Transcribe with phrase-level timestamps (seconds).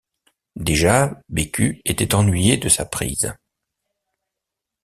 [0.55, 3.35] Déjà, Bécu était ennuyé de sa prise.